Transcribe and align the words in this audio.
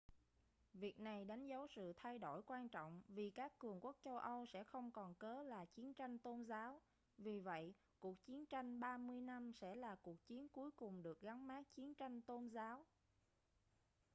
việc 0.73 0.99
này 0.99 1.25
đánh 1.25 1.47
dấu 1.47 1.67
sự 1.67 1.93
thay 1.97 2.19
đổi 2.19 2.41
quan 2.45 2.69
trọng 2.69 3.01
vì 3.07 3.29
các 3.29 3.59
cường 3.59 3.79
quốc 3.81 3.95
châu 4.01 4.17
âu 4.17 4.45
sẽ 4.45 4.63
không 4.63 4.91
còn 4.91 5.13
cớ 5.15 5.43
là 5.43 5.65
chiến 5.65 5.93
tranh 5.93 6.19
tôn 6.19 6.43
giáo 6.43 6.81
vì 7.17 7.39
vậy 7.39 7.73
cuộc 7.99 8.23
chiến 8.23 8.45
tranh 8.45 8.79
ba 8.79 8.97
mươi 8.97 9.21
năm 9.21 9.51
sẽ 9.53 9.75
là 9.75 9.95
cuộc 9.95 10.25
chiến 10.25 10.47
cuối 10.49 10.71
cùng 10.71 11.03
được 11.03 11.21
gắn 11.21 11.47
mác 11.47 11.73
chiến 11.75 11.93
tranh 11.95 12.21
tôn 12.21 12.47
giáo 12.47 12.85